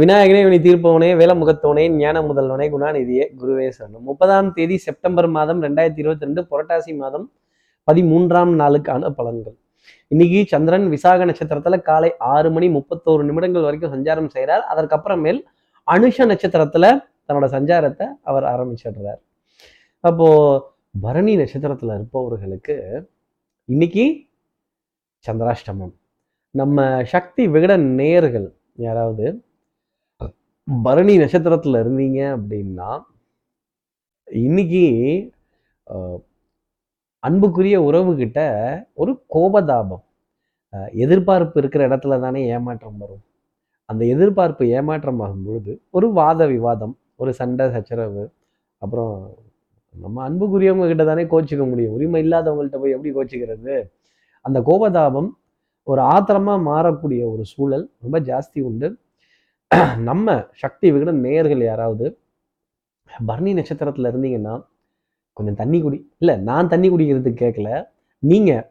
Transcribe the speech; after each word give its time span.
விநாயகனே 0.00 0.38
வினி 0.44 0.56
தீர்ப்பவனே 0.62 1.08
வேலமுகத்தவனே 1.18 1.82
ஞான 1.98 2.20
முதல்வனே 2.22 2.66
குணாநிதியே 2.72 3.24
குருவே 3.40 3.66
சரணம். 3.76 4.00
முப்பதாம் 4.08 4.48
தேதி 4.52 4.76
செப்டம்பர் 4.78 5.28
மாதம் 5.36 5.60
ரெண்டாயிரத்தி 5.62 6.00
இருபத்தி 6.02 6.24
ரெண்டு 6.24 6.42
புரட்டாசி 6.50 6.92
மாதம் 7.02 7.26
பதிமூன்றாம் 7.88 8.54
நாளுக்கான 8.62 9.10
பலன்கள். 9.18 9.54
இன்னைக்கு 10.08 10.40
சந்திரன் 10.48 10.88
விசாக 10.88 11.24
நட்சத்திரத்துல 11.24 11.80
காலை 11.82 12.10
ஆறு 12.32 12.50
மணி 12.50 12.70
முப்பத்தோரு 12.78 13.22
நிமிடங்கள் 13.28 13.62
வரைக்கும் 13.62 13.94
சஞ்சாரம் 13.94 14.28
செய்கிறார் 14.28 14.64
அதற்கப்புறமேல் 14.72 15.40
அனுஷ 15.88 16.28
நட்சத்திரத்துல 16.32 16.84
தன்னோட 17.28 17.52
சஞ்சாரத்தை 17.56 18.08
அவர் 18.22 18.48
ஆரம்பிச்சிடுறார். 18.54 19.22
அப்போ 20.00 20.28
பரணி 21.00 21.36
நட்சத்திரத்துல 21.36 21.94
இருப்பவர்களுக்கு 21.94 22.78
இன்னைக்கு 23.64 24.06
சந்திராஷ்டமம். 25.24 25.96
நம்ம 26.50 27.04
சக்தி 27.16 27.48
விகட 27.48 27.76
நேயர்கள் 27.78 28.52
யாராவது 28.88 29.26
பரணி 30.68 31.14
நட்சத்திரத்தில் 31.20 31.80
இருந்தீங்க 31.80 32.20
அப்படின்னா 32.36 32.90
இன்னைக்கு 34.28 34.84
அன்புக்குரிய 37.22 37.76
உறவுகிட்ட 37.88 38.38
ஒரு 39.02 39.12
கோபதாபம். 39.34 40.02
எதிர்பார்ப்பு 41.04 41.56
இருக்கிற 41.62 41.82
இடத்துல 41.88 42.18
தானே 42.24 42.40
ஏமாற்றம் 42.54 42.98
வரும். 43.02 43.22
அந்த 43.88 44.02
எதிர்பார்ப்பு 44.14 44.64
ஏமாற்றம் 44.78 45.20
ஆகும் 45.26 45.44
பொழுது 45.46 45.72
ஒரு 45.96 46.08
வாத 46.20 46.46
விவாதம் 46.54 46.94
ஒரு 47.22 47.32
சண்டை 47.40 47.66
சச்சரவு 47.74 48.24
அப்புறம் 48.82 49.14
நம்ம 49.94 50.22
அன்புக்குரியவங்க 50.28 50.86
கிட்ட 50.92 51.04
தானே 51.04 51.24
கோச்சிக்க 51.32 51.64
முடியும். 51.70 51.94
உரிமை 51.96 52.20
இல்லாதவங்கள்ட்ட 52.26 52.78
போய் 52.82 52.96
எப்படி 52.96 53.12
கோச்சிக்கிறது? 53.18 53.76
அந்த 54.44 54.58
கோபதாபம் 54.68 55.30
ஒரு 55.86 56.02
ஆத்திரமா 56.14 56.54
மாறக்கூடிய 56.70 57.22
ஒரு 57.32 57.44
சூழல் 57.52 57.86
ரொம்ப 58.04 58.18
ஜாஸ்தி 58.30 58.60
உண்டு. 58.70 58.88
நம்ம 60.08 60.28
சக்தி 60.62 60.86
விகடன் 60.94 61.20
நேயர்கள் 61.24 61.62
யாராவது 61.64 62.06
பரணி 63.10 63.52
நட்சத்திரத்தில் 63.58 64.08
இருந்தீங்கன்னா 64.10 64.54
கொஞ்சம் 65.36 65.56
தண்ணி 65.60 65.78
குடி. 65.84 65.98
இல்லை 66.22 66.34
நான் 66.48 66.70
தண்ணி 66.72 66.88
குடிக்கிறதுக்கு 66.92 67.40
கேட்கல 67.42 67.70
நீங்கள் 68.22 68.62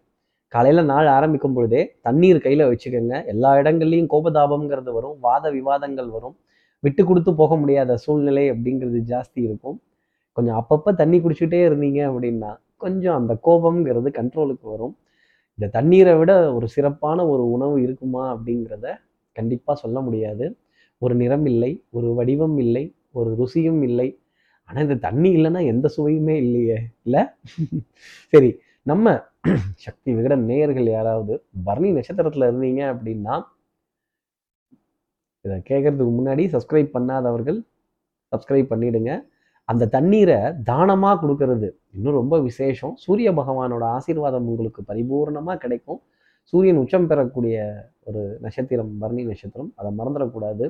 காலையில் 0.53 0.83
நாள் 0.91 1.09
ஆரம்பிக்கும் 1.16 1.55
பொழுதே 1.58 1.81
தண்ணீர் 2.08 2.39
கையில் 2.45 2.63
வச்சுக்கோங்க. 2.72 3.16
எல்லா 3.33 3.52
இடங்கள்லையும் 3.61 4.09
கோபதாபம்ங்கிறது 4.13 4.91
வரும் 4.97 5.16
வாத 5.28 5.52
விவாதங்கள் 5.58 6.09
வரும். 6.16 6.36
விட்டு 6.83 7.03
கொடுத்து 7.09 7.33
போக 7.41 7.58
முடியாத 7.63 7.97
சூழ்நிலை 8.06 8.45
அப்படிங்கிறது 8.53 9.02
ஜாஸ்தி 9.13 9.39
இருக்கும். 9.47 9.78
கொஞ்சம் 10.38 10.59
அப்பப்போ 10.61 10.94
தண்ணி 11.03 11.19
குடிச்சுட்டே 11.25 11.61
இருந்தீங்க 11.69 12.02
அப்படின்னா 12.11 12.52
கொஞ்சம் 12.85 13.17
அந்த 13.22 13.35
கோபம்ங்கிறது 13.50 14.11
கண்ட்ரோலுக்கு 14.19 14.67
வரும். 14.75 14.94
இந்த 15.59 15.67
தண்ணீரை 15.78 16.16
விட 16.22 16.33
ஒரு 16.58 16.69
சிறப்பான 16.78 17.25
ஒரு 17.33 17.45
உணவு 17.58 17.78
இருக்குமா 17.88 18.25
அப்படிங்கிறத 18.35 18.88
கண்டிப்பாக 19.35 19.78
சொல்ல 19.83 20.00
முடியாது. 20.08 20.45
ஒரு 21.04 21.14
நிறம் 21.16 21.46
இல்லை 21.46 21.72
ஒரு 21.90 22.09
வடிவம் 22.14 22.58
இல்லை 22.58 22.86
ஒரு 23.12 23.30
ருசியும் 23.40 23.82
இல்லை. 23.84 24.08
ஆனால் 24.70 24.86
இந்த 24.88 24.98
தண்ணி 25.08 25.30
இல்லைன்னா 25.36 25.62
எந்த 25.66 25.88
சுவையுமே 25.98 26.36
இல்லையே 26.44 26.78
இல்லை? 27.04 27.22
சரி 28.34 28.50
நம்ம 28.86 29.08
சக்தி 29.86 30.12
விகடன் 30.14 30.46
நேயர்கள் 30.46 30.88
யாராவது 30.90 31.34
பரணி 31.64 31.90
நட்சத்திரத்தில் 31.92 32.48
இருந்தீங்க 32.50 32.81
அப்படின்னா 32.94 33.36
இதை 35.46 35.58
கேட்கறதுக்கு 35.70 36.14
முன்னாடி 36.20 36.44
சப்ஸ்கிரைப் 36.54 36.90
பண்ணாதவர்கள் 36.98 37.59
சப்ஸ்கிரைப் 38.31 38.72
பண்ணிடுங்க. 38.74 39.12
அந்த 39.70 39.88
தண்ணீரை 39.88 40.38
தானமாக 40.64 41.18
கொடுக்கறது? 41.24 41.68
இன்னும் 41.96 42.18
ரொம்ப 42.22 42.36
விசேஷம். 42.42 42.94
சூரிய 42.96 43.30
பகவானோட 43.31 43.84
ஆசீர்வாதம் 43.98 44.48
உங்களுக்கு 44.48 44.81
பரிபூர்ணமாக 44.88 45.58
கிடைக்கும். 45.58 46.00
சூரியன் 46.54 46.78
உச்சம் 46.78 47.08
பெறக்கூடிய 47.08 47.58
ஒரு 48.09 48.22
நட்சத்திரம் 48.46 48.92
பரணி 49.04 49.23
நட்சத்திரம் 49.30 49.70
அதை 49.80 49.90
மறந்துடக்கூடாது. 50.00 50.66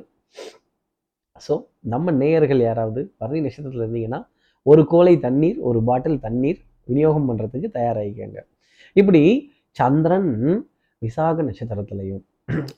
ஸோ 1.46 1.54
நம்ம 1.92 2.12
நேயர்கள் 2.20 2.62
யாராவது 2.68 3.00
பரணி 3.22 3.40
நட்சத்திரத்தில் 3.46 3.84
இருந்தீங்கன்னா 3.84 4.20
ஒரு 4.66 4.82
கோலை 4.92 5.14
தண்ணீர் 5.26 5.58
ஒரு 5.68 5.78
பாட்டில் 5.88 6.20
தண்ணீர் 6.26 6.60
விநியோகம் 6.88 7.26
பண்ணுறதுக்கு 7.28 7.68
தயாராகிக்கங்க. 7.78 8.38
இப்படி 8.96 9.22
சந்திரன் 9.76 10.30
விசாக 11.02 11.42
நட்சத்திரத்திலையும் 11.48 12.22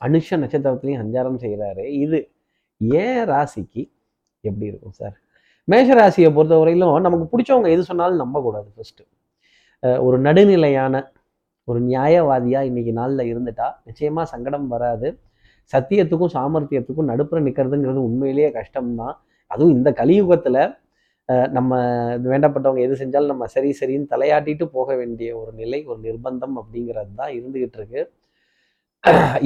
அனுஷ 0.05 0.37
நட்சத்திரத்திலையும் 0.43 1.01
சஞ்சாரம் 1.03 1.39
செய்கிறாரு 1.43 1.83
இது 2.03 2.19
ஏன் 3.01 3.23
ராசிக்கு 3.31 3.83
எப்படி 4.43 4.65
இருக்கும் 4.71 4.95
சார் 4.99 5.15
மேஷ 5.67 5.95
ராசியை 5.99 6.29
பொறுத்தவரையிலும் 6.37 7.05
நமக்கு 7.07 7.25
பிடிச்சவங்க 7.31 7.69
எது 7.75 7.83
சொன்னாலும் 7.91 8.21
நம்பக்கூடாது 8.23 8.69
ஃபஸ்ட்டு 8.75 9.05
ஒரு 10.05 10.17
நடுநிலையான 10.27 11.01
ஒரு 11.71 11.79
நியாயவாதியா 11.91 12.59
இன்னைக்கு 12.69 12.91
நாளில் 12.99 13.29
இருந்துட்டா 13.31 13.67
நிச்சயமா 13.87 14.23
சங்கடம் 14.33 14.67
வராது. 14.73 15.07
சத்தியத்துக்கும் 15.73 16.33
சாமர்த்தியத்துக்கும் 16.35 17.09
நடுப்புற 17.11 17.39
நிற்கிறதுங்கிறது 17.47 18.01
உண்மையிலேயே 18.09 18.49
கஷ்டம்தான். 18.59 19.15
அதுவும் 19.51 19.73
இந்த 19.77 19.89
கலியுகத்தில் 20.01 20.61
நம்ம 21.57 21.79
வேண்டப்பட்டவங்க 22.31 22.81
எது 22.85 22.93
செஞ்சாலும் 23.01 23.31
நம்ம 23.33 23.47
சரி 23.55 23.71
சரின்னு 23.79 24.11
தலையாட்டிட்டு 24.13 24.65
போக 24.75 24.89
வேண்டிய 24.99 25.29
ஒரு 25.39 25.51
நிலை 25.61 25.79
ஒரு 25.91 25.99
நிர்பந்தம் 26.05 26.55
அப்படிங்கிறது 26.61 27.11
தான் 27.21 27.33
இருந்துகிட்டு 27.37 27.77
இருக்கு. 27.79 28.01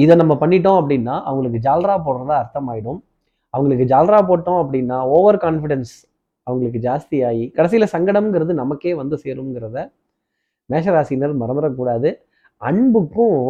இதை 0.02 0.14
நம்ம 0.22 0.34
பண்ணிட்டோம் 0.42 0.78
அப்படின்னா 0.80 1.16
அவங்களுக்கு 1.30 1.58
ஜால்ரா 1.66 1.96
போடுறதா 2.06 2.36
அர்த்தமாயிடும். 2.42 3.00
அவங்களுக்கு 3.54 3.86
ஜால்ரா 3.94 4.20
போட்டோம் 4.30 4.60
அப்படின்னா 4.62 4.98
ஓவர் 5.16 5.40
கான்ஃபிடென்ஸ் 5.46 5.92
அவங்களுக்கு 6.46 6.78
ஜாஸ்தி 6.86 7.18
ஆகி 7.30 7.44
கடைசியில் 7.56 7.92
சங்கடம்ங்கிறது 7.94 8.52
நமக்கே 8.62 8.94
வந்து 9.02 9.16
சேருங்கிறத 9.24 9.78
மேஷராசினர் 10.70 11.34
மறந்துடக்கூடாது. 11.42 12.10
அன்புக்கும் 12.62 13.40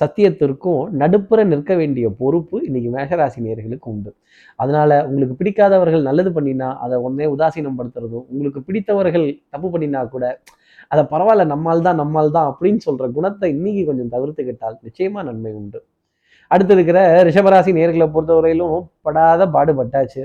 சத்தியத்திற்கும் 0.00 0.80
நடுப்புற 1.00 1.40
நிற்க 1.50 1.72
வேண்டிய 1.80 2.06
பொறுப்பு 2.20 2.56
இன்னைக்கு 2.68 2.90
மேஷராசி 2.96 3.38
நேயர்களுக்கு 3.44 3.88
உண்டு. 3.92 4.10
அதனால 4.62 4.90
உங்களுக்கு 5.08 5.34
பிடிக்காதவர்கள் 5.40 6.06
நல்லது 6.08 6.30
பண்ணினா 6.36 6.68
அதை 6.84 6.96
உடனே 7.04 7.26
உதாசீனம் 7.34 7.78
படுத்துறதும் 7.78 8.26
உங்களுக்கு 8.32 8.60
பிடித்தவர்கள் 8.68 9.26
தப்பு 9.54 9.68
பண்ணினா 9.74 10.02
கூட 10.14 10.24
அதை 10.92 11.02
பரவாயில்ல 11.12 11.44
நம்மால் 11.52 11.86
தான் 11.86 11.98
நம்மால் 12.02 12.34
தான் 12.36 12.48
அப்படின்னு 12.50 12.80
சொல்ற 12.88 13.06
குணத்தை 13.16 13.48
இன்னைக்கு 13.56 13.82
கொஞ்சம் 13.88 14.12
தவிர்த்துக்கிட்டால் 14.14 14.76
நிச்சயமா 14.86 15.22
நன்மை 15.28 15.52
உண்டு. 15.60 15.80
அடுத்து 16.50 16.74
இருக்கிற 16.76 16.98
ரிஷபராசி 17.28 17.70
நேர்களை 17.78 18.06
பொறுத்தவரையிலும் 18.14 18.76
படாத 19.06 19.42
பாடுபட்டாச்சு. 19.56 20.22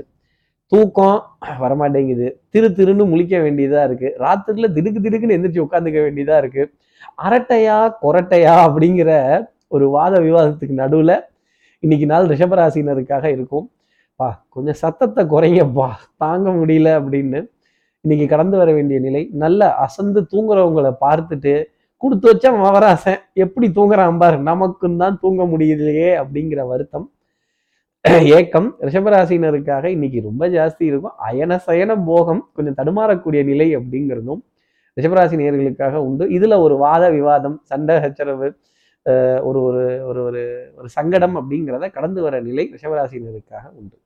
தூக்கம் 0.72 1.18
வரமாட்டேங்குது. 1.62 2.26
திரு 2.52 2.68
திருன்னு 2.78 3.04
முழிக்க 3.12 3.34
வேண்டியதா 3.42 3.80
இருக்கு. 3.88 4.08
ராத்திரில 4.24 4.68
திடுக்கு 4.72 5.00
திடுக்குன்னு 5.06 5.36
எந்திரிச்சு 5.36 5.64
உட்காந்துக்க 5.66 5.98
வேண்டியதா 6.06 6.36
இருக்கு. 6.42 6.62
அரட்டையா 7.26 7.76
கொரட்டையா 8.04 8.54
அப்படிங்கிற 8.66 9.10
ஒரு 9.68 9.86
வாத 9.90 10.14
விவாதத்துக்கு 10.20 10.74
நடுவில் 10.82 11.16
இன்னைக்கு 11.80 12.06
நாள் 12.06 12.28
ரிஷபராசினருக்காக 12.32 13.24
இருக்கும். 13.36 13.66
பா 14.16 14.28
கொஞ்சம் 14.48 14.78
சத்தத்தை 14.82 15.22
குறைங்கப்பா. 15.24 15.88
தாங்க 16.16 16.50
முடியல 16.50 16.88
அப்படின்னு 16.98 17.38
இன்னைக்கு 18.04 18.26
கடந்து 18.28 18.56
வர 18.56 18.72
வேண்டிய 18.72 19.00
நிலை. 19.00 19.22
நல்ல 19.32 19.70
அசந்து 19.74 20.20
தூங்குறவங்களை 20.32 20.92
பார்த்துட்டு 21.06 21.54
கொடுத்து 22.02 22.26
வச்சா 22.30 22.50
மவராசன் 22.62 23.20
எப்படி 23.34 23.66
தூங்குறான் 23.68 24.18
பாரு. 24.18 24.38
நமக்கும் 24.50 24.96
தான் 24.96 25.18
தூங்க 25.20 25.42
முடியலையே 25.44 26.10
அப்படிங்கிற 26.22 26.60
வருத்தம். 26.72 27.06
ஏக்கம் 28.04 28.66
ரிஷபராசினருக்காக 28.86 29.84
இன்னைக்கு 29.94 30.18
ரொம்ப 30.26 30.48
ஜாஸ்தி 30.54 30.84
இருக்கும். 30.88 31.14
அயன 31.28 31.56
சயன 31.66 31.92
போகம் 32.08 32.42
கொஞ்சம் 32.56 32.76
தடுமாறக்கூடிய 32.80 33.40
நிலை 33.50 33.66
அப்படிங்கிறதும் 33.78 34.40
ரிஷபராசி 34.96 35.36
நேர்களுக்காக 35.40 35.94
உண்டு. 36.08 36.24
இதுல 36.36 36.58
ஒரு 36.64 36.74
வாத 36.82 37.04
விவாதம் 37.16 37.56
சண்டை 37.70 37.94
சச்சரவு 38.04 38.48
ஒரு 39.48 39.58
ஒரு 39.68 39.84
ஒரு 40.08 40.20
ஒரு 40.28 40.42
ஒரு 40.78 40.88
சங்கடம் 40.96 41.34
அப்படிங்கிறத 41.40 41.88
கடந்து 41.96 42.20
வர 42.26 42.34
நிலை 42.48 42.64
ரிஷபராசினருக்காக 42.74 43.64
உண்டு. 43.78 43.96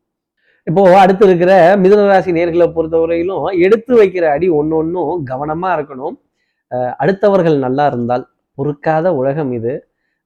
இப்போ 0.66 0.82
அடுத்து 1.02 1.24
இருக்கிற 1.28 1.52
மிதுனராசி 1.82 2.30
நேர்களை 2.38 2.68
பொறுத்தவரையிலும் 2.78 3.44
எடுத்து 3.66 3.92
வைக்கிற 4.00 4.24
அடி 4.36 4.48
ஒன்று 4.60 4.76
ஒன்றும் 4.82 5.12
கவனமா 5.32 5.70
இருக்கணும். 5.76 6.16
அடுத்தவர்கள் 7.02 7.58
நல்லா 7.66 7.86
இருந்தால் 7.92 8.24
பொறுக்காத 8.58 9.06
உலகம் 9.20 9.52
இது. 9.58 9.74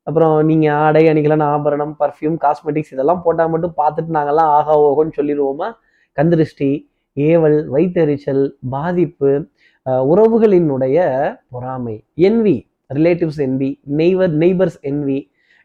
அப்புறம் 0.07 0.37
நீங்கள் 0.51 0.77
ஆடை 0.85 1.03
அணிகலன் 1.11 1.45
ஆபரணம் 1.53 1.93
பர்ஃப்யூம் 2.03 2.37
காஸ்மெட்டிக்ஸ் 2.45 2.93
இதெல்லாம் 2.95 3.23
போட்டால் 3.25 3.51
மட்டும் 3.53 3.75
பார்த்துட்டு 3.81 4.17
நாங்கள்லாம் 4.17 4.53
ஆகா 4.59 4.75
ஓகோன்னு 4.87 5.17
சொல்லிடுவோமா? 5.19 5.69
கந்திருஷ்டி 6.19 6.71
ஏவல் 7.17 7.59
வைத்தெரிச்சல் 7.75 8.45
பாதிப்பு 8.75 9.31
உறவுகளினுடைய 10.13 10.99
பொறாமை 11.55 11.95
envy 12.29 12.57
relatives 12.97 13.41
envy 13.47 13.71
neighbour 14.01 14.35
neighbours 14.43 14.79
envy 14.91 15.19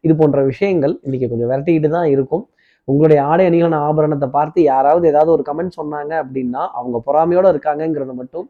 இது 0.06 0.13
போன்ற 0.19 0.39
விஷயங்கள் 0.51 0.94
இன்னைக்கு 1.06 1.28
கொஞ்சம் 1.31 1.50
விரட்டிக்கிட்டு 1.51 1.89
தான் 1.95 2.10
இருக்கும். 2.16 2.44
உங்களுடைய 2.88 3.19
ஆடை 3.30 3.45
அணிகளான 3.50 3.80
ஆபரணத்தை 3.88 4.28
பார்த்து 4.36 4.60
யாராவது 4.74 5.06
ஏதாவது 5.12 5.31
ஒரு 5.36 5.44
கமெண்ட் 5.50 5.78
சொன்னாங்க 5.80 6.13
அப்படின்னா 6.24 6.62
அவங்க 6.80 6.98
பொறாமையோடு 7.07 7.51
இருக்காங்கங்கிறத 7.54 8.13
மட்டும் 8.22 8.45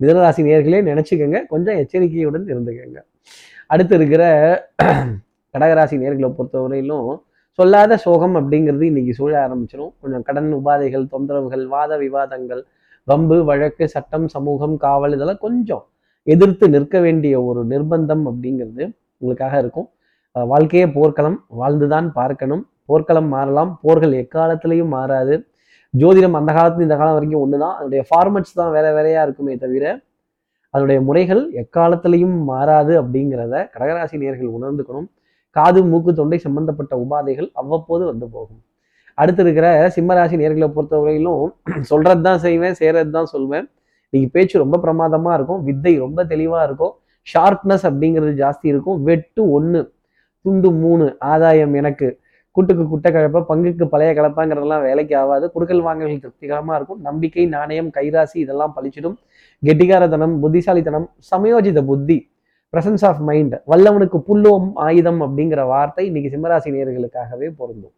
மிதனராசி 0.00 0.42
நேர்களே 0.48 0.82
நினச்சிக்கோங்க. 0.90 1.38
கொஞ்சம் 1.52 1.78
எச்சரிக்கையுடன் 1.82 2.46
இருந்துக்கங்க. 2.52 3.00
அடுத்து 3.72 3.94
இருக்கிற 3.98 4.22
கடகராசி 5.54 5.96
நேர்களை 6.02 6.28
பொறுத்தவரையிலும் 6.38 7.08
சொல்லாத 7.58 7.96
சோகம் 8.04 8.34
அப்படிங்கிறது 8.40 8.84
இன்னைக்கு 8.90 9.12
சூழ 9.20 9.32
ஆரம்பிச்சிடும் 9.44 9.92
கொஞ்சம் 10.02 10.24
கடன் 10.28 10.50
உபாதைகள் 10.58 11.04
தொந்தரவுகள் 11.14 11.64
வாத 11.74 11.96
விவாதங்கள் 12.02 12.62
வம்பு 13.08 13.36
வழக்கு 13.48 13.84
சட்டம் 13.94 14.26
சமூகம் 14.34 14.76
காவல் 14.84 15.14
இதெல்லாம் 15.16 15.42
கொஞ்சம் 15.46 15.84
எதிர்த்து 16.26 16.66
நிற்க 16.74 16.96
வேண்டிய 17.06 17.34
ஒரு 17.48 17.60
நிர்பந்தம் 17.72 18.24
அப்படிங்கிறது 18.30 18.82
உங்களுக்காக 19.20 19.54
இருக்கும். 19.62 19.88
வாழ்க்கையே 20.36 20.86
போர்க்களம். 20.96 21.38
வாழ்ந்துதான் 21.60 22.08
பார்க்கணும். 22.18 22.62
போர்க்களம் 22.88 23.30
மாறலாம். 23.34 23.70
போர்கள் 23.84 24.14
எக்காலத்திலையும் 24.22 24.92
மாறாது. 24.96 25.34
ஜோதிடம் 25.94 26.36
அந்த 26.40 26.50
காலத்துல 26.56 26.86
இந்த 26.86 26.96
காலம் 27.00 27.16
வரைக்கும் 27.16 27.42
ஒன்று 27.44 27.56
தான் 27.64 27.74
அதனுடைய 27.76 28.02
ஃபார்மட்ஸ் 28.08 28.58
தான் 28.60 28.72
வேற 28.76 28.86
வேறையா 28.96 29.22
இருக்குமே 29.26 29.54
தவிர 29.64 29.84
அதனுடைய 30.74 30.98
முறைகள் 31.08 31.42
எக்காலத்திலையும் 31.62 32.36
மாறாது 32.50 32.92
அப்படிங்கிறத 33.00 33.54
கடகராசி 33.74 34.16
நேர்கள் 34.24 34.54
உணர்ந்துக்கணும். 34.58 35.08
காது 35.56 35.80
மூக்கு 35.84 36.12
தொண்டை 36.14 36.38
சம்பந்தப்பட்ட 36.46 36.94
உபாதைகள் 37.04 37.48
அவ்வப்போது 37.60 38.04
வந்து 38.10 38.26
போகும். 38.34 38.60
அடுத்து 39.18 39.42
இருக்கிற 39.44 39.66
சிம்மராசி 39.96 40.36
நேர்களை 40.42 40.68
பொறுத்தவரையிலும் 40.76 41.44
சொல்றது 41.90 42.22
தான் 42.28 42.42
செய்வேன் 42.46 42.76
செய்யறது 42.80 43.10
தான் 43.10 43.30
சொல்வேன். 43.34 43.66
இன்னைக்கு 44.12 44.30
பேச்சு 44.36 44.62
ரொம்ப 44.64 44.76
பிரமாதமா 44.84 45.32
இருக்கும் 45.38 45.62
வித்தை 45.68 45.92
ரொம்ப 46.04 46.20
தெளிவா 46.32 46.60
இருக்கும் 46.68 46.94
ஷார்ப்னஸ் 47.26 47.84
அப்படிங்கிறது 47.88 48.32
ஜாஸ்தி 48.42 48.66
இருக்கும். 48.72 48.98
வெட்டு 49.08 49.42
ஒன்று 49.56 49.80
துண்டு 50.44 50.68
மூணு 50.82 51.06
ஆதாயம் 51.32 51.74
எனக்கு. 51.80 52.08
கூட்டுக்கு 52.56 52.84
குட்டை 52.92 53.10
கலப்பை 53.14 53.40
பங்குக்கு 53.50 53.84
பழைய 53.92 54.12
கலப்பாங்கிறதெல்லாம் 54.18 54.84
வேலைக்கு 54.88 55.14
ஆகாது. 55.22 55.44
குடுக்கல் 55.54 55.82
வாங்கல்கள் 55.88 56.22
திருப்திகரமாக 56.24 56.78
இருக்கும். 56.78 57.00
நம்பிக்கை 57.08 57.44
நாணயம் 57.56 57.90
கைராசி 57.98 58.36
இதெல்லாம் 58.44 58.74
பழிச்சிடும். 58.76 59.16
கெட்டிகாரத்தனம் 59.62 60.34
புத்திசாலித்தனம் 60.44 61.06
சமயோஜித 61.30 61.82
புத்தி. 61.90 62.18
பிரசன்ஸ் 62.74 63.04
ஆஃப் 63.08 63.22
மைண்ட் 63.28 63.54
வல்லவனுக்கு 63.70 64.18
புல்லோம் 64.26 64.66
ஆயுதம் 64.86 65.20
அப்படிங்கிற 65.26 65.60
வார்த்தை 65.70 66.02
இன்னைக்கு 66.08 66.30
சிம்மராசி 66.34 66.68
நேர்களுக்காகவே 66.74 67.48
பொருந்தும். 67.60 67.94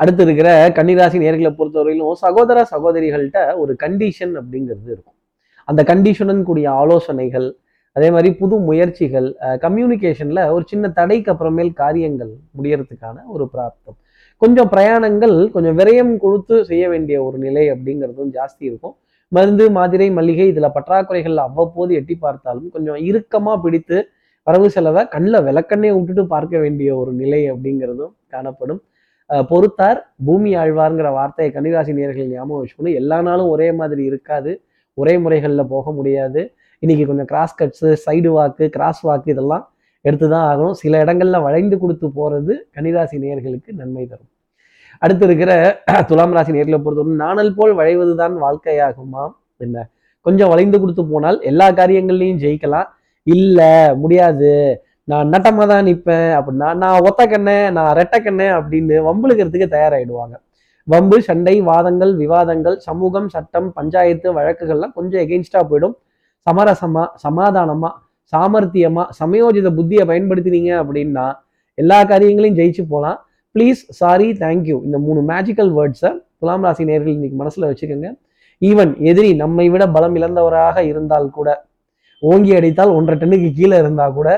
அடுத்து 0.00 0.22
இருக்கிற 0.26 0.48
கன்னிராசி 0.76 1.18
நேர்களை 1.22 1.50
பொறுத்தவரையிலும் 1.58 2.18
சகோதர 2.24 2.58
சகோதரிகள்கிட்ட 2.72 3.40
ஒரு 3.62 3.72
கண்டிஷன் 3.82 4.34
அப்படிங்கிறது 4.40 4.90
இருக்கும். 4.94 5.16
அந்த 5.64 5.80
கண்டிஷனும் 5.90 6.42
கூடிய 6.48 6.66
ஆலோசனைகள் 6.82 7.48
அதே 7.96 8.08
மாதிரி 8.14 8.30
புது 8.40 8.56
முயற்சிகள் 8.68 9.28
கம்யூனிகேஷனில் 9.64 10.42
ஒரு 10.54 10.64
சின்ன 10.72 10.88
தடைக்கு 10.98 11.30
அப்புறமேல் 11.32 11.72
காரியங்கள் 11.82 12.32
முடியறதுக்கான 12.56 13.16
ஒரு 13.34 13.44
பிராப்தம். 13.54 13.96
கொஞ்சம் 14.42 14.70
பிரயாணங்கள் 14.74 15.36
கொஞ்சம் 15.54 15.76
விரயம் 15.80 16.12
கொடுத்து 16.24 16.56
செய்ய 16.70 16.84
வேண்டிய 16.92 17.16
ஒரு 17.26 17.38
நிலை 17.46 17.64
அப்படிங்கிறதும் 17.72 18.32
ஜாஸ்தி 18.38 18.64
இருக்கும். 18.70 18.96
மருந்து 19.32 19.64
மாத்திரை 19.76 20.08
மல்லிகை 20.16 20.46
இதுல 20.52 20.66
பற்றாக்குறைகள் 20.76 21.38
அவ்வப்போது 21.46 21.92
எட்டி 22.00 22.14
பார்த்தாலும் 22.24 22.68
கொஞ்சம் 22.74 22.98
இறுக்கமா 23.08 23.54
பிடித்து 23.64 23.96
வரவு 24.46 24.68
செலவை 24.74 25.02
கண்ணில் 25.14 25.44
விளக்கண்ணே 25.46 25.88
விட்டுட்டு 25.94 26.22
பார்க்க 26.34 26.56
வேண்டிய 26.64 26.90
ஒரு 27.00 27.12
நிலை 27.20 27.40
அப்படிங்கிறதும் 27.52 28.12
காணப்படும். 28.34 28.80
பொறுத்தார் 29.50 30.00
பூமி 30.26 30.50
ஆழ்வார்ங்கிற 30.62 31.08
வார்த்தையை 31.16 31.50
கன்னிராசி 31.54 31.92
நேர்கள் 31.98 32.30
ஞாபகம் 32.34 32.60
வச்சுக்கணும். 32.60 32.96
எல்லா 33.00 33.18
நாளும் 33.28 33.50
ஒரே 33.54 33.68
மாதிரி 33.80 34.02
இருக்காது. 34.10 34.52
ஒரே 34.98 35.14
முறைகளில் 35.24 35.70
போக 35.74 35.92
முடியாது. 35.98 36.42
இன்னைக்கு 36.82 37.04
கொஞ்சம் 37.10 37.28
cross 37.32 37.58
cuts 37.60 37.88
side 38.04 38.30
walk 38.36 38.64
cross 38.76 39.02
walk 39.08 39.28
இதெல்லாம் 39.34 39.64
எடுத்து 40.04 40.26
தான் 40.34 40.46
ஆகணும். 40.50 40.76
சில 40.82 41.02
இடங்கள்ல 41.04 41.38
வளைந்து 41.46 41.76
கொடுத்து 41.82 42.06
போகிறது 42.18 42.54
கன்னிராசி 42.76 43.18
நேர்களுக்கு 43.24 43.70
நன்மை 43.80 44.04
தரும். 44.12 44.30
அடுத்து 45.02 45.24
இருக்கிற 45.28 45.52
துலாம் 46.10 46.34
ராசி 46.36 46.52
நேரில் 46.56 46.82
பொறுத்தவரை 46.84 47.16
நாணல் 47.24 47.54
போல் 47.58 47.72
வளைவதுதான் 47.80 48.34
வாழ்க்கையாகுமா 48.44 49.24
என்ன 49.60 49.84
கொஞ்சம் 50.26 50.50
வளைந்து 50.52 50.78
கொடுத்து 50.82 51.02
போனால் 51.10 51.38
எல்லா 51.50 51.66
காரியங்கள்லையும் 51.78 52.40
ஜெயிக்கலாம். 52.44 52.88
இல்லை 53.26 53.72
முடியாது. 54.02 54.52
நான் 55.10 55.30
நட்டமாக 55.32 55.66
தான் 55.72 55.86
நிற்பேன் 55.88 56.30
அப்படின்னா 56.38 56.68
நான் 56.82 57.04
ஒத்த 57.08 57.22
கண்ணே 57.32 57.58
நான் 57.76 57.90
ரெட்டை 57.98 58.18
கண்ணே 58.24 58.48
அப்படின்னு 58.58 58.96
வம்புழுக்கிறதுக்கு 59.08 59.68
தயாராகிடுவாங்க 59.74 60.34
வம்பு 60.88 61.16
சண்டை 61.28 61.54
வாதங்கள் 61.68 62.12
விவாதங்கள் 62.22 62.76
சமூகம் 62.86 63.28
சட்டம் 63.34 63.68
பஞ்சாயத்து 63.78 64.28
வழக்குகள்லாம் 64.38 64.94
கொஞ்சம் 64.98 65.22
எகெயின்ஸ்டாக 65.24 65.64
போயிடும். 65.70 65.94
சமரசமா 66.46 67.04
சமாதானமா 67.24 67.90
சாமர்த்தியமா 68.32 69.04
சமயோஜித 69.20 69.68
புத்தியை 69.78 70.04
பயன்படுத்தினீங்க 70.10 70.70
அப்படின்னா 70.82 71.26
எல்லா 71.78 71.98
காரியங்களையும் 72.10 72.58
ஜெயிச்சு 72.60 72.82
போகலாம். 72.92 73.18
ப்ளீஸ் 73.56 73.82
சாரி 73.98 74.26
தேங்க்யூ 74.40 74.84
இந்த 74.86 74.98
மூணு 75.04 75.20
மேஜிக்கல் 75.32 75.70
வேர்ட்ஸை 75.76 76.10
துலாம் 76.40 76.64
ராசி 76.66 76.84
நேர்கள் 76.88 77.14
இன்னைக்கு 77.16 77.36
மனசில் 77.42 77.66
வச்சுக்கோங்க. 77.68 78.08
ஈவன் 78.62 78.92
எதிரி 79.10 79.30
நம்மை 79.42 79.68
விட 79.74 79.84
பலம் 79.94 80.16
இழந்தவராக 80.18 80.82
இருந்தால் 80.90 81.28
கூட 81.36 81.48
ஓங்கி 82.22 82.52
அடித்தால் 82.58 82.92
ஒன்றரை 82.96 83.16
டன்னுக்கு 83.22 83.48
கீழே 83.58 83.76
இருந்தால் 83.82 84.14
கூட 84.18 84.28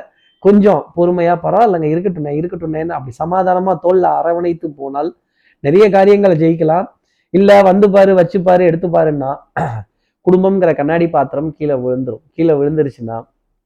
கொஞ்சம் 0.40 0.82
பொறுமையாக 0.96 1.36
பரவாயில்லைங்க 1.44 1.88
இருக்கட்டும் 1.94 2.38
இருக்கட்டும் 2.38 2.94
அப்படி 2.96 3.12
சமாதானமாக 3.22 3.76
தோல்ல 3.84 4.04
அரவணைத்து 4.20 4.68
போனால் 4.80 5.10
நிறைய 5.60 5.84
காரியங்களை 5.96 6.34
ஜெயிக்கலாம். 6.42 6.86
இல்லை 7.30 7.56
வந்து 7.70 7.86
பாரு 7.94 8.12
வச்சு 8.14 8.38
பாரு 8.48 8.64
எடுத்து 8.70 8.88
பாருன்னா 8.88 9.30
குடும்பங்கிற 10.26 10.70
கண்ணாடி 10.80 11.08
பாத்திரம் 11.16 11.54
கீழே 11.58 11.74
விழுந்துரும். 11.84 12.22
கீழே 12.36 12.54
விழுந்துருச்சுன்னா 12.60 13.16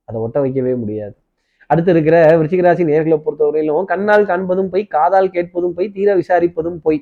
அதை 0.09 0.21
ஒட்ட 0.21 0.41
வைக்கவே 0.41 0.75
முடியாது. 0.75 1.15
அடுத்து 1.73 1.91
இருக்கிற 1.95 2.17
விருச்சிகராசி 2.39 2.85
நேர்களை 2.91 3.19
பொறுத்தவரையிலும் 3.25 3.89
கண்ணால் 3.93 4.29
காண்பதும் 4.31 4.71
போய் 4.73 4.85
காதால் 4.97 5.33
கேட்பதும் 5.37 5.75
போய் 5.77 5.93
தீர 5.97 6.09
விசாரிப்பதும் 6.21 6.79
போய். 6.87 7.01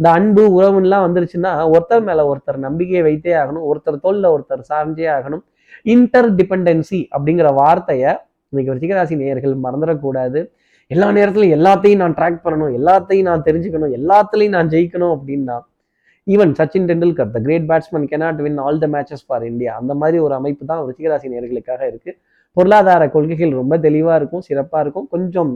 இந்த 0.00 0.08
அன்பு 0.18 0.42
உறவுலாம் 0.56 1.04
வந்துருச்சுன்னா 1.06 1.52
ஒருத்தர் 1.74 2.04
மேல 2.08 2.20
ஒருத்தர் 2.30 2.58
நம்பிக்கையை 2.66 3.02
வைத்தே 3.08 3.32
ஆகணும். 3.42 3.66
ஒருத்தர் 3.70 4.02
தோல்ல 4.04 4.30
ஒருத்தர் 4.34 4.62
சார்ந்தே 4.70 5.06
ஆகணும். 5.16 5.42
இன்டர் 5.86 6.30
டிபெண்டன்சி 6.38 7.00
அப்படிங்கிற 7.14 7.48
வார்த்தையை 7.60 8.10
இன்னைக்கு 8.52 8.70
விருச்சிகராசி 8.72 9.14
நேயர்கள் 9.20 9.54
மறந்துடக்கூடாது. 9.66 10.40
எல்லா 10.90 11.08
நேரத்துலையும் 11.18 11.56
எல்லாத்தையும் 11.58 12.02
நான் 12.02 12.16
ட்ராக் 12.18 12.42
பண்ணணும் 12.46 12.74
எல்லாத்தையும் 12.78 13.28
நான் 13.30 13.44
தெரிஞ்சுக்கணும் 13.48 13.94
எல்லாத்துலையும் 13.98 14.56
நான் 14.56 14.72
ஜெயிக்கணும் 14.74 15.14
அப்படின்னா 15.16 15.56
even 16.26 16.52
Sachin 16.58 16.88
Tendulkar 16.90 17.30
the 17.36 17.38
great 17.46 17.68
batsman 17.70 18.08
cannot 18.10 18.40
win 18.44 18.58
all 18.64 18.80
the 18.82 18.88
matches 18.94 19.24
for 19.26 19.44
India 19.50 19.72
அந்த 19.80 19.92
மாதிரி 20.00 20.18
ஒரு 20.26 20.34
அமைப்பு 20.40 20.64
தான் 20.70 20.82
ருச்சிகராசி 20.88 21.32
நேர்களுக்காக 21.34 21.82
இருக்குது 21.90 22.18
பொருளாதார 22.56 23.02
கொள்கைகள் 23.14 23.58
ரொம்ப 23.60 23.74
தெளிவாக 23.86 24.18
இருக்கும் 24.20 24.44
சிறப்பாக 24.48 24.82
இருக்கும். 24.84 25.08
கொஞ்சம் 25.14 25.52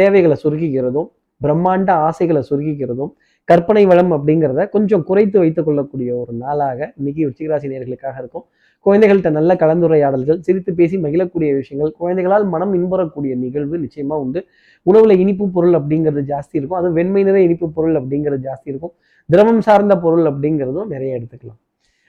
தேவைகளை 0.00 0.36
சுருக்கிக்கிறதும் 0.44 1.08
பிரம்மாண்ட 1.40 1.90
ஆசைகளை 2.08 2.42
சுருக்கிக்கிறதும் 2.48 3.12
கற்பனை 3.48 3.82
வளம் 3.90 4.12
அப்படிங்கிறத 4.16 4.64
கொஞ்சம் 4.74 5.04
குறைத்து 5.08 5.36
வைத்துக் 5.42 5.66
கொள்ளக்கூடிய 5.68 6.10
ஒரு 6.22 6.32
நாளாக 6.42 6.78
இன்னைக்கு 6.98 7.22
உச்சிகராசி 7.30 7.70
நேர்களுக்காக 7.72 8.14
இருக்கும். 8.22 8.44
குழந்தைகள்கிட்ட 8.86 9.30
நல்ல 9.38 9.54
கலந்துரையாடல்கள் 9.62 10.38
சிரித்து 10.46 10.70
பேசி 10.78 10.96
மகிழக்கூடிய 11.04 11.50
விஷயங்கள் 11.58 11.92
குழந்தைகளால் 12.02 12.46
மனம் 12.54 12.72
இன்புறக்கூடிய 12.78 13.32
நிகழ்வு 13.42 13.76
நிச்சயமா 13.84 14.16
உண்டு. 14.24 14.40
உணவுல 14.86 15.16
இனிப்பு 15.24 15.44
பொருள் 15.56 15.76
அப்படிங்கிறது 15.80 16.22
ஜாஸ்தி 16.32 16.56
இருக்கும். 16.60 16.80
அது 16.80 16.90
வெண்மை 16.98 17.22
நிற 17.28 17.36
இனிப்பு 17.48 17.68
பொருள் 17.76 17.98
அப்படிங்கிறது 18.00 18.42
ஜாஸ்தி 18.48 18.68
இருக்கும். 18.72 18.94
திரவம் 19.28 19.62
சார்ந்த 19.68 19.96
பொருள் 20.04 20.26
அப்படிங்கிறதும் 20.30 20.92
நிறைய 20.94 21.18
எடுத்துக்கலாம். 21.18 21.61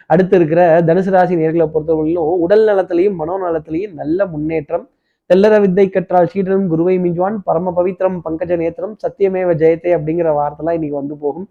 அடுத்து 0.09 0.35
இருக்கிற 0.39 0.61
தனுசு 0.87 1.11
ராசி 1.15 1.35
நேர்களை 1.41 1.65
பொறுத்தவரையிலும் 1.73 2.41
உடல் 2.45 2.65
நலத்திலையும் 2.69 3.17
மனோநலத்திலையும் 3.21 3.93
நல்ல 4.01 4.25
முன்னேற்றம். 4.33 4.85
தெல்லற 5.29 5.55
வித்தை 5.63 5.85
கற்றால் 5.89 6.31
சீடனும் 6.31 6.69
குருவை 6.71 6.95
மிஞ்சுவான் 7.03 7.37
பரம 7.47 7.73
பவித்ரம் 7.77 8.17
பங்கஜ 8.25 8.53
நேத்திரம் 8.61 8.95
சத்தியமேவ 9.03 9.51
ஜெயத்தை 9.61 9.91
அப்படிங்கிற 9.97 10.31
வார்த்தைலாம் 10.39 10.77
இன்னைக்கு 10.77 10.97
வந்து 11.01 11.15
போகும். 11.23 11.47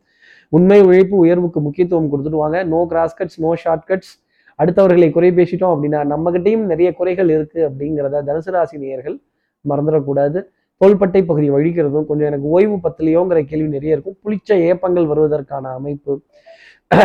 உண்மை 0.53 0.79
உழைப்பு 0.89 1.17
உயர்வுக்கு 1.25 1.61
முக்கியத்துவம் 1.67 2.11
கொடுத்துடுவாங்க 2.13 2.59
no 2.73 2.81
cross 2.91 3.17
cuts 3.19 3.39
no 3.45 3.53
short 3.63 3.87
cuts 3.91 4.13
அடுத்தவர்களை 4.59 5.09
குறை 5.17 5.31
பேசிட்டோம் 5.39 5.73
அப்படின்னா 5.75 6.01
நம்மகிட்டையும் 6.13 6.65
நிறைய 6.73 6.89
குறைகள் 6.99 7.31
இருக்கு 7.37 7.61
அப்படிங்கிறத 7.69 8.21
தனுசு 8.29 8.51
ராசி 8.57 8.77
நேயர்கள் 8.83 9.17
மறந்துடக்கூடாது. 9.65 10.39
தோள்பட்டை 10.83 11.21
பகுதி 11.31 11.49
வழிக்கிறதும் 11.55 12.07
கொஞ்சம் 12.11 12.29
எனக்கு 12.31 12.47
ஓய்வு 12.57 12.77
பத்திலையோங்கிற 12.87 13.41
கேள்வி 13.51 13.69
நிறைய 13.77 13.97
இருக்கும். 13.97 14.17
புளிச்ச 14.25 14.51
ஏப்பங்கள் 14.69 15.11
வருவதற்கான 15.11 15.73
அமைப்பு. 15.79 16.15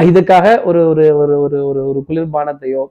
இதுக்காக 0.09 0.45
ஒரு 0.69 0.79
ஒரு 0.91 1.03
ஒரு 1.21 1.35
ஒரு 1.45 1.57
ஒரு 1.69 1.81
ஒரு 1.89 1.99
குளிர்பானத்தையோ 2.07 2.83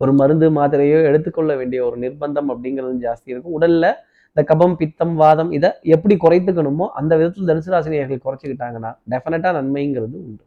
ஒரு 0.00 0.12
மருந்து 0.20 0.46
மாத்திரையோ 0.56 0.98
எடுத்துக்கொள்ள 1.08 1.52
வேண்டிய 1.60 1.80
ஒரு 1.88 1.96
நிர்பந்தம் 2.04 2.50
அப்படிங்கிறது 2.52 2.96
ஜாஸ்தி 3.06 3.28
இருக்கும். 3.34 3.56
உடல்ல 3.58 3.86
இந்த 4.30 4.42
கபம் 4.50 4.74
பித்தம் 4.80 5.14
வாதம் 5.22 5.50
இதை 5.56 5.70
எப்படி 5.94 6.14
குறைத்துக்கணுமோ 6.24 6.86
அந்த 7.00 7.12
விதத்தில் 7.20 7.48
தனுசு 7.50 7.70
ராசி 7.74 7.90
நேயர்கள் 7.94 8.24
குறைச்சிக்கிட்டாங்கன்னா 8.26 8.90
டெஃபினட்டா 9.12 9.50
நன்மைங்கிறது 9.58 10.16
உண்டு. 10.26 10.42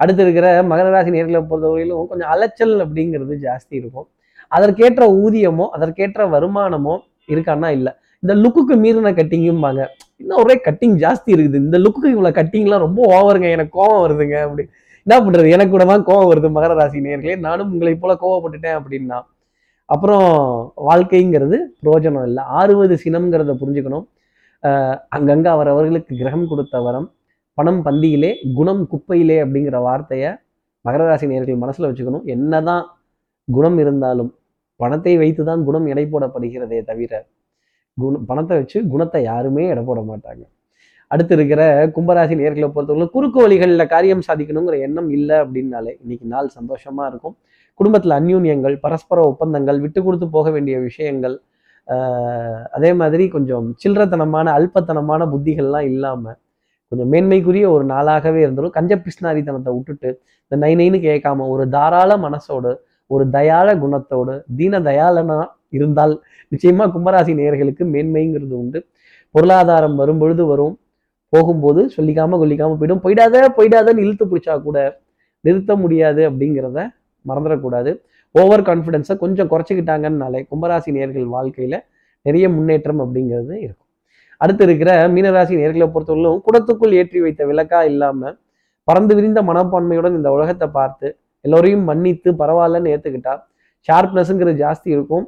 அடுத்து 0.00 0.22
இருக்கிற 0.26 0.46
மகர 0.70 0.88
ராசி 0.94 1.10
நேர்களை 1.16 1.40
பொறுத்தவரையிலும் 1.50 2.06
கொஞ்சம் 2.12 2.30
அலைச்சல் 2.34 2.76
அப்படிங்கிறது 2.84 3.34
ஜாஸ்தி 3.46 3.74
இருக்கும். 3.80 4.08
அதற்கேற்ற 4.52 5.04
ஊதியமோ 5.24 5.66
அதற்கேற்ற 5.76 6.20
வருமானமோ 6.36 6.94
இருக்கான்னா 7.34 7.68
இல்லை. 7.78 7.92
இந்த 8.22 8.32
லுக்குக்கு 8.42 8.74
மீறின 8.84 9.12
கட்டிங்கும்பாங்க 9.18 9.82
இன்னும் 10.22 10.40
ஒரே 10.42 10.54
கட்டிங் 10.66 10.96
ஜாஸ்தி 11.02 11.30
இருக்குது. 11.36 11.58
இந்த 11.66 11.76
லுக்குக்கு 11.84 12.08
இவ்வளோ 12.14 12.30
கட்டிங்லாம் 12.38 12.84
ரொம்ப 12.86 13.00
ஓவருங்க 13.16 13.48
எனக்கு 13.56 13.72
கோவம் 13.78 14.02
வருதுங்க. 14.04 14.36
அப்படி 14.46 14.64
என்ன 15.06 15.16
பண்ணுறது 15.24 15.52
எனக்கு 15.56 15.72
கூட 15.74 15.84
தான் 15.92 16.04
கோவம் 16.08 16.30
வருது? 16.30 16.48
மகர 16.56 16.72
ராசி 16.80 16.98
நேர்களே 17.06 17.36
நானும் 17.46 17.70
உங்களை 17.74 17.94
போல 18.02 18.14
கோவப்பட்டுட்டேன் 18.24 18.76
அப்படின்னா. 18.80 19.18
அப்புறம் 19.88 20.26
வாழ்க்கைங்கிறது 20.88 21.56
பிரோஜனம் 21.84 22.26
இல்லை. 22.28 22.42
ஆறுவது 22.58 22.96
சினம்ங்கிறத 23.04 23.54
புரிஞ்சுக்கணும். 23.62 24.06
அங்கங்கே 25.16 25.50
அவரவர்களுக்கு 25.54 26.12
கிரகம் 26.20 26.46
கொடுத்த 26.52 26.76
வரம் 26.86 27.08
பணம் 27.58 27.80
பந்தியிலே 27.86 28.30
குணம் 28.58 28.82
குப்பையிலே 28.92 29.36
அப்படிங்கிற 29.44 29.76
வார்த்தையை 29.88 30.30
மகர 30.84 31.02
ராசி 31.08 31.26
நேர்கள் 31.32 31.62
மனசில் 31.64 31.88
வச்சுக்கணும். 31.88 32.24
என்னதான் 32.34 32.84
குணம் 33.48 33.78
இருந்தாலும் 33.82 34.30
பணத்தை 34.80 35.14
வைத்து 35.22 35.42
தான் 35.48 35.62
குணம் 35.68 35.86
எடை 35.92 36.04
போடப்படுகிறதே 36.12 36.78
தவிர 36.90 37.14
குண 38.02 38.18
பணத்தை 38.30 38.56
வச்சு 38.60 38.78
குணத்தை 38.92 39.20
யாருமே 39.30 39.64
எடை 39.72 39.82
போட 39.88 40.00
மாட்டாங்க. 40.10 40.42
அடுத்து 41.10 41.34
இருக்கிற 41.36 41.62
கும்பராசி 41.96 42.34
நேர்களை 42.40 42.66
பொறுத்தவரை 42.74 43.06
குறுக்கு 43.14 43.38
வழிகளில் 43.44 43.90
காரியம் 43.94 44.26
சாதிக்கணுங்கிற 44.28 44.76
எண்ணம் 44.86 45.08
இல்லை 45.16 45.36
அப்படின்னாலே 45.44 45.92
இன்னைக்கு 46.02 46.26
நாள் 46.34 46.48
சந்தோஷமா 46.58 47.04
இருக்கும். 47.12 47.36
குடும்பத்தில் 47.80 48.14
அந்யூன்யங்கள் 48.18 48.76
பரஸ்பர 48.84 49.18
ஒப்பந்தங்கள் 49.30 49.78
விட்டு 49.84 50.00
கொடுத்து 50.06 50.26
போக 50.36 50.48
வேண்டிய 50.56 50.76
விஷயங்கள் 50.88 51.36
அதே 52.76 52.90
மாதிரி 53.00 53.24
கொஞ்சம் 53.34 53.66
சில்லறத்தனமான 53.82 54.46
அல்பத்தனமான 54.58 55.26
புத்திகள்லாம் 55.32 55.88
இல்லாமல் 55.92 56.38
கொஞ்சம் 56.92 57.10
மேன்மைக்குரிய 57.12 57.66
ஒரு 57.74 57.84
நாளாகவே 57.92 58.40
இருந்தாலும் 58.44 58.74
கஞ்ச 58.76 58.92
பிஸ்னாரித்தனத்தை 59.04 59.72
விட்டுட்டு 59.76 60.08
இந்த 60.44 60.56
நை 60.56 60.72
நைன்னு 60.80 60.98
கேட்காம 61.08 61.46
ஒரு 61.54 61.64
தாராள 61.68 62.12
மனசோடு 62.26 62.72
ஒரு 63.10 63.24
தயாள 63.30 63.68
குணத்தோடு 63.82 64.34
தீன 64.58 64.80
தயாளனா 64.88 65.38
இருந்தால் 65.78 66.14
நிச்சயமா 66.52 66.84
கும்பராசி 66.94 67.32
நேயர்களுக்கு 67.40 67.84
மேன்மைங்கிறது 67.94 68.54
உண்டு. 68.62 68.80
பொருளாதாரம் 69.34 69.96
வரும்பொழுது 69.96 70.44
வரும். 70.46 70.76
போகும்போது 71.32 71.80
சொல்லிக்காம 71.96 72.38
கொல்லிக்காம 72.42 72.76
போயிடும். 72.80 73.02
போயிடாத 73.04 73.44
போயிடாதன்னு 73.58 74.04
இழுத்து 74.04 74.24
பிடிச்சா 74.30 74.54
கூட 74.62 74.78
நிறுத்த 75.44 75.76
முடியாது 75.82 76.22
அப்படிங்கிறத 76.30 76.80
மறந்துடக்கூடாது. 77.24 77.90
ஓவர் 78.34 78.66
கான்ஃபிடென்ஸை 78.68 79.14
கொஞ்சம் 79.22 79.50
குறைச்சிக்கிட்டாங்கன்னாலே 79.52 80.40
கும்பராசி 80.50 80.90
நேர்கள் 80.96 81.28
வாழ்க்கையில 81.36 81.76
நிறைய 82.26 82.46
முன்னேற்றம் 82.56 83.00
அப்படிங்கிறது 83.04 83.54
இருக்கும். 83.64 83.88
அடுத்து 84.40 84.62
இருக்கிற 84.64 84.90
மீனராசி 85.14 85.54
நேர்களை 85.60 85.86
பொறுத்தவரையிலும் 85.94 86.38
குடத்துக்குள் 86.46 86.94
ஏற்றி 87.00 87.18
வைத்த 87.20 87.42
விளக்கா 87.50 87.80
இல்லாம 87.90 88.30
பறந்து 88.88 89.14
விரிந்த 89.14 89.40
மனப்பான்மையுடன் 89.42 90.14
இந்த 90.18 90.28
உலகத்தை 90.36 90.68
பார்த்து 90.76 91.08
எல்லோரையும் 91.44 91.84
மன்னித்து 91.90 92.30
பரவாயில்லன்னு 92.40 92.92
ஏற்றுக்கிட்டா 92.94 93.34
ஷார்ப்னஸ்ங்கிறது 93.88 94.60
ஜாஸ்தி 94.62 94.88
இருக்கும். 94.96 95.26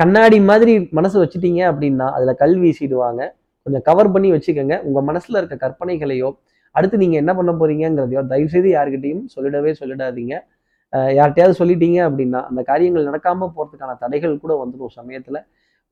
கண்ணாடி 0.00 0.38
மாதிரி 0.50 0.72
மனசு 0.98 1.16
வச்சுட்டீங்க 1.22 1.60
அப்படின்னா 1.70 2.06
அதுல 2.16 2.32
கல் 2.42 2.56
வீசிடுவாங்க. 2.62 3.22
கொஞ்சம் 3.66 3.84
கவர் 3.88 4.10
பண்ணி 4.14 4.28
வச்சுக்கோங்க. 4.34 4.76
உங்க 4.88 5.00
மனசுல 5.10 5.38
இருக்க 5.40 5.56
கற்பனைகளையோ 5.64 6.28
அடுத்து 6.76 7.00
நீங்க 7.02 7.16
என்ன 7.22 7.32
பண்ண 7.38 7.50
போறீங்கிறதையோ 7.60 8.22
தயவு 8.32 8.50
செய்து 8.54 8.68
யார்கிட்டயும் 8.76 9.24
சொல்லிடவே 9.34 9.72
சொல்லிடாதீங்க 9.80 10.34
யார்கிட்டயாவது 11.18 11.54
சொல்லிட்டீங்க 11.60 11.98
அப்படின்னா 12.08 12.40
அந்த 12.50 12.60
காரியங்கள் 12.70 13.06
நடக்காம 13.08 13.48
போறதுக்கான 13.56 13.92
தடைகள் 14.02 14.34
கூட 14.42 14.52
வந்துடும் 14.62 14.92
சமயத்துல. 14.98 15.38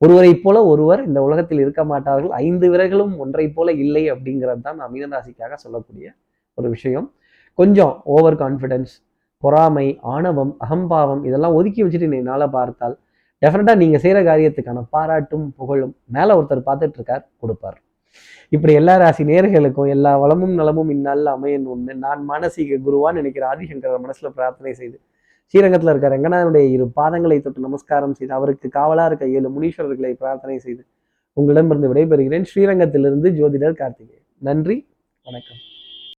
ஒருவரை 0.03 0.33
போல 0.45 0.57
ஒருவர் 0.73 1.01
இந்த 1.09 1.21
உலகத்தில் 1.27 1.63
இருக்க 1.65 1.83
மாட்டார்கள். 1.93 2.33
ஐந்து 2.45 2.67
விரல்களும் 2.73 3.15
ஒன்றை 3.23 3.47
போல 3.57 3.73
இல்லை 3.85 4.05
அப்படிங்கிறது 4.15 4.63
தான் 4.67 4.79
நான் 4.81 4.93
மீனராசிக்காக 4.95 5.57
சொல்லக்கூடிய 5.65 6.07
ஒரு 6.59 6.69
விஷயம். 6.75 7.07
கொஞ்சம் 7.59 7.95
ஓவர் 8.17 8.39
கான்ஃபிடென்ஸ் 8.43 8.93
பொறாமை 9.43 9.87
ஆணவம் 10.15 10.53
அகம்பாவம் 10.65 11.23
இதெல்லாம் 11.29 11.57
ஒதுக்கி 11.59 11.81
வச்சுட்டு 11.85 12.11
நீ 12.15 12.21
நாளை 12.31 12.47
பார்த்தால் 12.57 12.97
டெஃபினட்டாக 13.43 13.81
நீங்கள் 13.83 14.03
செய்கிற 14.03 14.21
காரியத்துக்கான 14.29 14.83
பாராட்டும் 14.97 15.47
புகழும் 15.61 15.95
மேலே 16.17 16.33
ஒருத்தர் 16.39 16.69
பார்த்துட்டு 16.69 16.99
இருக்கார் 16.99 17.25
கொடுப்பார். 17.43 17.79
இப்படி 18.55 18.73
எல்லா 18.81 18.95
ராசி 19.03 19.23
நேர்களுக்கும் 19.31 19.91
எல்லா 19.95 20.11
வளமும் 20.23 20.55
நலமும் 20.61 20.91
இந்நாளில் 20.95 21.31
அமையன் 21.35 21.67
ஒன்று 21.75 21.93
நான் 22.05 22.23
மானசீக 22.31 22.79
குருவான்னு 22.87 23.21
நினைக்கிற 23.21 23.47
ஆதிசங்கரர் 23.53 24.05
மனசில் 24.05 24.35
பிரார்த்தனை 24.37 24.73
செய்து 24.81 24.97
ஸ்ரீரங்கத்தில் 25.55 25.93
இருக்க 25.93 26.09
ரங்கநாதனுடைய 26.15 26.67
இரு 26.75 26.85
பாதங்களை 26.99 27.39
தொட்டு 27.41 27.67
நமஸ்காரம் 27.67 28.15
செய்து 28.19 28.33
அவருக்கு 28.39 28.69
காவலாக 28.79 29.09
இருக்க 29.11 29.35
ஏழு 29.37 29.49
முனீஸ்வரர்களை 29.57 30.13
பிரார்த்தனை 30.23 30.59
செய்து 30.67 30.83
உங்களிடமிருந்து 31.37 31.91
விடைபெறுகிறேன். 31.93 32.49
ஸ்ரீரங்கத்திலிருந்து 32.53 33.31
ஜோதிடர் 33.41 33.81
கார்த்திகேயன். 33.83 34.27
நன்றி 34.49 34.79
வணக்கம். 35.27 35.61